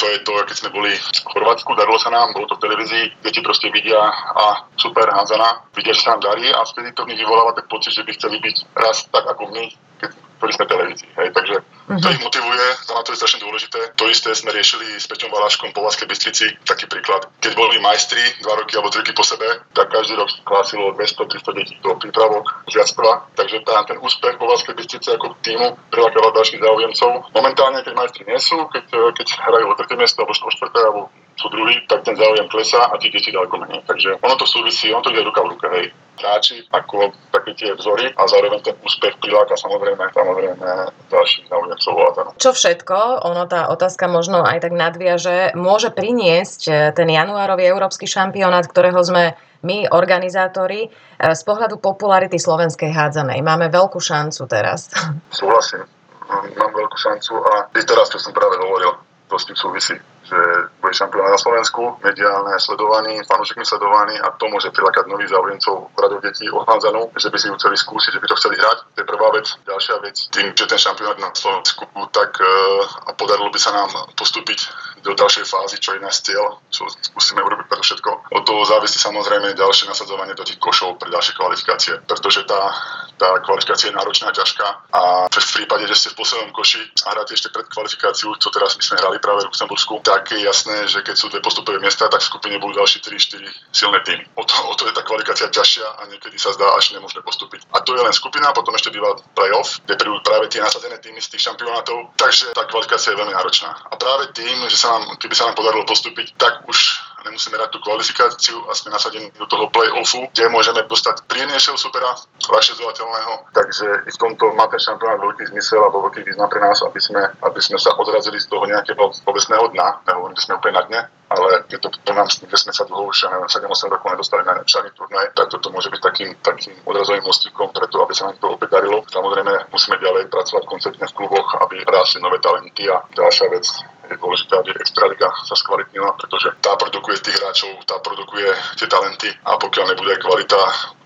[0.00, 3.04] to je to, keď sme boli v Chorvátsku, darilo sa nám, bolo to v televízii,
[3.20, 4.00] deti proste vidia
[4.32, 7.68] a super Hanzana, vidia, že sa nám darí a vtedy to v nich vyvoláva ten
[7.68, 9.68] pocit, že by chceli byť raz tak ako my,
[10.00, 10.10] keď
[10.50, 11.10] sme televízii.
[11.14, 11.28] Hej.
[11.30, 11.54] Takže
[12.02, 13.78] to ich motivuje, to na to je strašne dôležité.
[13.94, 17.30] To isté sme riešili s Peťom Valáškom po Vaskej Bystrici, taký príklad.
[17.38, 21.58] Keď boli majstri dva roky alebo tri roky po sebe, tak každý rok klásilo 200-300
[21.58, 23.30] detí do prípravok, žiactva.
[23.38, 27.10] Takže tá, ten úspech po Vaskej Bystrici ako týmu prilákava ďalších záujemcov.
[27.36, 31.02] Momentálne, keď majstri nie sú, keď, keď hrajú o tretie miesto alebo o štvrté alebo
[31.36, 33.80] sú druhý, tak ten záujem klesá a tí deti ďaleko menej.
[33.88, 35.86] Takže ono to súvisí, ono to ide ruka v ruke, hej.
[36.20, 40.66] Hráči ako také tie vzory a zároveň ten úspech priláka samozrejme, samozrejme
[41.08, 46.74] ďalších záujemcov a Čo všetko, ono tá otázka možno aj tak nadviaže, môže priniesť eh,
[46.92, 53.40] ten januárový európsky šampionát, ktorého sme my, organizátori, eh, z pohľadu popularity slovenskej hádzanej.
[53.40, 54.92] Máme veľkú šancu teraz.
[55.32, 55.88] Súhlasím.
[56.32, 59.96] Mám veľkú šancu a teraz, čo som práve hovoril, to s tým súvisí
[60.32, 60.40] že
[60.80, 66.24] bude šampionát na Slovensku, mediálne sledovaný, fanúšikmi sledovaný a to môže prilákať nových záujemcov radov
[66.24, 68.78] detí odhádzanú, že by si ju chceli skúsiť, že by to chceli hrať.
[68.96, 69.46] To je prvá vec.
[69.68, 73.92] Ďalšia vec, tým, že ten šampionát na Slovensku, tak uh, a podarilo by sa nám
[74.16, 78.10] postúpiť do ďalšej fázy, čo je náš cieľ, čo skúsime urobiť preto všetko.
[78.32, 82.70] Od toho závisí samozrejme ďalšie nasadzovanie do tých košov pre ďalšie kvalifikácie, pretože tá,
[83.18, 87.34] tá kvalifikácia je náročná ťažká a v prípade, že ste v poslednom koši a hráte
[87.34, 91.04] ešte pred kvalifikáciu, čo teraz my sme hrali práve v Luxembursku, tak je jasné, že
[91.04, 94.24] keď sú dve postupové miesta, tak v skupine budú ďalšie 3-4 silné týmy.
[94.36, 97.66] O to, o to je tá kvalifikácia ťažšia a niekedy sa zdá až nemožné postúpiť.
[97.72, 101.20] A to je len skupina, potom ešte býva playoff, kde prídu práve tie nasadené týmy
[101.20, 103.70] z tých šampionátov, takže tá kvalifikácia je veľmi náročná.
[103.90, 106.78] A práve tým, že sa nám, keby sa nám podarilo postúpiť, tak už
[107.24, 112.12] nemusíme hrať tú kvalifikáciu a sme nasadení do toho play-offu, kde môžeme dostať príjemnejšieho supera,
[112.42, 113.32] ľahšie zvovateľného.
[113.54, 117.00] Takže i v tomto má ten šampionát veľký zmysel alebo veľký význam pre nás, aby
[117.00, 120.02] sme, aby sme sa odrazili z toho nejakého povestného dna.
[120.06, 121.00] Nehovorím, že sme úplne na dne,
[121.32, 124.90] ale je to pre nás, kde sme sa dlho už 7-8 rokov nedostali na žiadny
[124.92, 128.76] turnaj, tak toto môže byť takým, takým odrazovým mostíkom preto, aby sa nám to opäť
[128.76, 129.00] darilo.
[129.08, 133.64] Samozrejme, musíme ďalej pracovať konceptne v kluboch, aby rástli nové talenty a ďalšia vec,
[134.12, 139.28] je dôležité, aby Extraliga sa skvalitnila, pretože tá produkuje tých hráčov, tá produkuje tie talenty
[139.48, 140.60] a pokiaľ nebude kvalita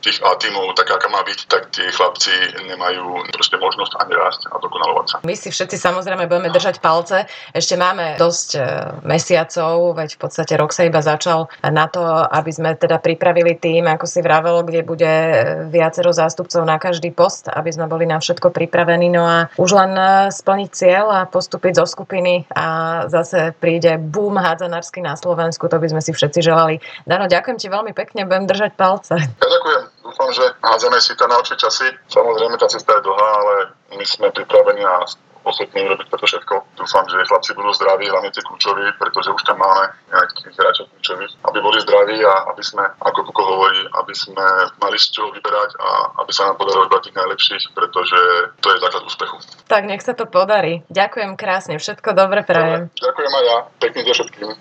[0.06, 2.30] tých A tímov taká, aká má byť, tak tí chlapci
[2.70, 5.16] nemajú proste možnosť ani rásť a dokonalovať sa.
[5.26, 7.26] My si všetci samozrejme budeme držať palce.
[7.50, 8.60] Ešte máme dosť e,
[9.02, 13.90] mesiacov, veď v podstate rok sa iba začal na to, aby sme teda pripravili tým,
[13.90, 15.34] ako si vravel, kde bude e,
[15.66, 19.10] viacero zástupcov na každý post, aby sme boli na všetko pripravení.
[19.10, 22.66] No a už len e, splniť cieľ a postúpiť zo skupiny a
[23.10, 26.78] zase príde boom hádzanársky na Slovensku, to by sme si všetci želali.
[27.02, 29.18] Dano, ďakujem ti veľmi pekne, budem držať palce.
[29.18, 31.90] Ja ďakujem dúfam, že hádzame si to na oči časy.
[32.06, 33.54] Samozrejme, tá cesta je dlhá, ale
[33.98, 35.02] my sme pripravení a
[35.46, 36.54] ochotní urobiť preto všetko.
[36.74, 41.32] Dúfam, že chlapci budú zdraví, hlavne tie kľúčoví, pretože už tam máme nejakých hráčov kľúčových,
[41.46, 44.42] aby boli zdraví a aby sme, ako Kuko hovorí, aby sme
[44.82, 45.88] mali z čoho vyberať a
[46.18, 48.18] aby sa nám podarilo vybrať tých najlepších, pretože
[48.58, 49.36] to je základ úspechu.
[49.70, 50.82] Tak nech sa to podarí.
[50.90, 52.90] Ďakujem krásne, všetko dobre prajem.
[52.98, 54.48] Ďakujem aj ja, pekný deň všetkým.